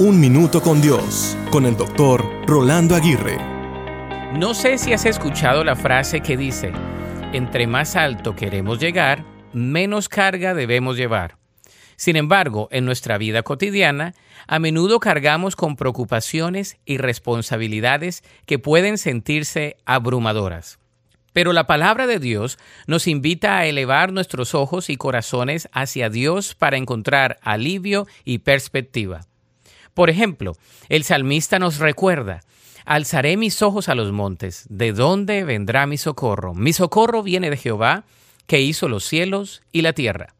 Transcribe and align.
Un 0.00 0.20
Minuto 0.20 0.62
con 0.62 0.80
Dios, 0.80 1.36
con 1.50 1.66
el 1.66 1.76
doctor 1.76 2.24
Rolando 2.46 2.94
Aguirre. 2.94 3.36
No 4.32 4.54
sé 4.54 4.78
si 4.78 4.92
has 4.92 5.04
escuchado 5.04 5.64
la 5.64 5.74
frase 5.74 6.20
que 6.20 6.36
dice, 6.36 6.70
entre 7.32 7.66
más 7.66 7.96
alto 7.96 8.36
queremos 8.36 8.78
llegar, 8.78 9.24
menos 9.52 10.08
carga 10.08 10.54
debemos 10.54 10.96
llevar. 10.96 11.36
Sin 11.96 12.14
embargo, 12.14 12.68
en 12.70 12.84
nuestra 12.84 13.18
vida 13.18 13.42
cotidiana, 13.42 14.14
a 14.46 14.60
menudo 14.60 15.00
cargamos 15.00 15.56
con 15.56 15.74
preocupaciones 15.74 16.78
y 16.84 16.98
responsabilidades 16.98 18.22
que 18.46 18.60
pueden 18.60 18.98
sentirse 18.98 19.78
abrumadoras. 19.84 20.78
Pero 21.32 21.52
la 21.52 21.66
palabra 21.66 22.06
de 22.06 22.20
Dios 22.20 22.56
nos 22.86 23.08
invita 23.08 23.58
a 23.58 23.66
elevar 23.66 24.12
nuestros 24.12 24.54
ojos 24.54 24.90
y 24.90 24.96
corazones 24.96 25.68
hacia 25.72 26.08
Dios 26.08 26.54
para 26.54 26.76
encontrar 26.76 27.40
alivio 27.42 28.06
y 28.24 28.38
perspectiva. 28.38 29.22
Por 29.98 30.10
ejemplo, 30.10 30.56
el 30.88 31.02
salmista 31.02 31.58
nos 31.58 31.78
recuerda, 31.78 32.42
Alzaré 32.84 33.36
mis 33.36 33.62
ojos 33.62 33.88
a 33.88 33.96
los 33.96 34.12
montes, 34.12 34.64
¿de 34.70 34.92
dónde 34.92 35.42
vendrá 35.42 35.88
mi 35.88 35.98
socorro? 35.98 36.54
Mi 36.54 36.72
socorro 36.72 37.24
viene 37.24 37.50
de 37.50 37.56
Jehová, 37.56 38.04
que 38.46 38.60
hizo 38.60 38.88
los 38.88 39.02
cielos 39.02 39.60
y 39.72 39.82
la 39.82 39.94
tierra. 39.94 40.36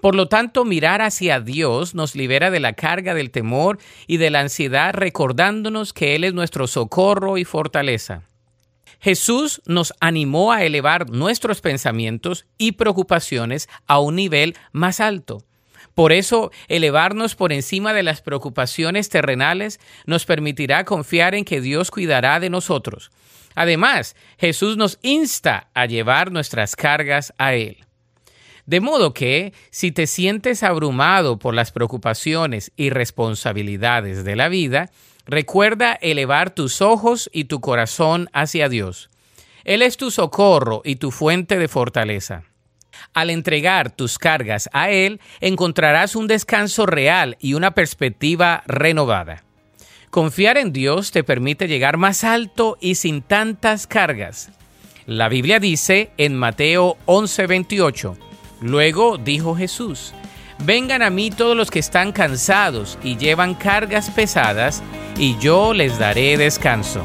Por 0.00 0.14
lo 0.14 0.28
tanto, 0.28 0.64
mirar 0.64 1.02
hacia 1.02 1.40
Dios 1.40 1.94
nos 1.94 2.14
libera 2.14 2.50
de 2.50 2.60
la 2.60 2.72
carga 2.72 3.12
del 3.12 3.30
temor 3.30 3.78
y 4.06 4.16
de 4.16 4.30
la 4.30 4.40
ansiedad, 4.40 4.94
recordándonos 4.94 5.92
que 5.92 6.16
Él 6.16 6.24
es 6.24 6.32
nuestro 6.32 6.66
socorro 6.66 7.36
y 7.36 7.44
fortaleza. 7.44 8.22
Jesús 9.00 9.60
nos 9.66 9.92
animó 10.00 10.50
a 10.50 10.64
elevar 10.64 11.10
nuestros 11.10 11.60
pensamientos 11.60 12.46
y 12.56 12.72
preocupaciones 12.72 13.68
a 13.86 13.98
un 13.98 14.16
nivel 14.16 14.56
más 14.72 14.98
alto. 14.98 15.44
Por 15.94 16.12
eso, 16.12 16.50
elevarnos 16.68 17.34
por 17.34 17.52
encima 17.52 17.92
de 17.92 18.02
las 18.02 18.20
preocupaciones 18.20 19.08
terrenales 19.08 19.80
nos 20.06 20.24
permitirá 20.24 20.84
confiar 20.84 21.34
en 21.34 21.44
que 21.44 21.60
Dios 21.60 21.90
cuidará 21.90 22.40
de 22.40 22.50
nosotros. 22.50 23.10
Además, 23.54 24.16
Jesús 24.36 24.76
nos 24.76 24.98
insta 25.02 25.68
a 25.74 25.86
llevar 25.86 26.32
nuestras 26.32 26.74
cargas 26.74 27.32
a 27.38 27.54
Él. 27.54 27.78
De 28.66 28.80
modo 28.80 29.14
que, 29.14 29.52
si 29.70 29.92
te 29.92 30.06
sientes 30.06 30.62
abrumado 30.62 31.38
por 31.38 31.54
las 31.54 31.70
preocupaciones 31.70 32.72
y 32.76 32.90
responsabilidades 32.90 34.24
de 34.24 34.36
la 34.36 34.48
vida, 34.48 34.90
Recuerda 35.26 35.94
elevar 35.94 36.50
tus 36.50 36.82
ojos 36.82 37.30
y 37.32 37.44
tu 37.44 37.60
corazón 37.60 38.28
hacia 38.34 38.68
Dios. 38.68 39.08
Él 39.64 39.80
es 39.80 39.96
tu 39.96 40.10
socorro 40.10 40.82
y 40.84 40.96
tu 40.96 41.10
fuente 41.10 41.56
de 41.56 41.68
fortaleza. 41.68 42.44
Al 43.12 43.30
entregar 43.30 43.90
tus 43.90 44.18
cargas 44.18 44.68
a 44.72 44.90
Él, 44.90 45.20
encontrarás 45.40 46.16
un 46.16 46.26
descanso 46.26 46.86
real 46.86 47.36
y 47.40 47.54
una 47.54 47.72
perspectiva 47.72 48.62
renovada. 48.66 49.44
Confiar 50.10 50.58
en 50.58 50.72
Dios 50.72 51.10
te 51.10 51.24
permite 51.24 51.66
llegar 51.66 51.96
más 51.96 52.22
alto 52.22 52.78
y 52.80 52.94
sin 52.94 53.22
tantas 53.22 53.86
cargas. 53.86 54.50
La 55.06 55.28
Biblia 55.28 55.58
dice 55.58 56.10
en 56.16 56.36
Mateo 56.36 56.96
11:28, 57.06 58.16
Luego 58.60 59.18
dijo 59.18 59.54
Jesús, 59.56 60.14
Vengan 60.60 61.02
a 61.02 61.10
mí 61.10 61.30
todos 61.30 61.56
los 61.56 61.70
que 61.70 61.80
están 61.80 62.12
cansados 62.12 62.98
y 63.02 63.16
llevan 63.16 63.54
cargas 63.54 64.10
pesadas, 64.10 64.82
y 65.18 65.36
yo 65.38 65.74
les 65.74 65.98
daré 65.98 66.36
descanso. 66.36 67.04